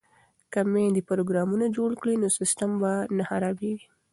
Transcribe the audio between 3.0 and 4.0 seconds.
نه خرابیږي.